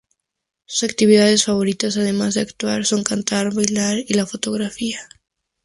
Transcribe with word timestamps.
Sus 0.65 0.89
actividades 0.89 1.45
favoritas 1.45 1.95
además 1.95 2.33
de 2.33 2.41
actuar 2.41 2.85
son 2.87 3.03
cantar, 3.03 3.53
bailar 3.53 3.99
y 3.99 4.15
la 4.15 4.25
fotografía. 4.25 5.07